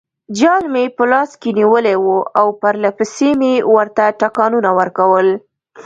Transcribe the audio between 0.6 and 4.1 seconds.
مې په لاس کې نیولی وو او پرلپسې مې ورته